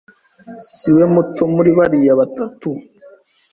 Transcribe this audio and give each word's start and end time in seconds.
'siwe 0.65 1.03
muto 1.13 1.43
muri 1.55 1.71
bariya 1.77 2.13
batatu 2.19 2.69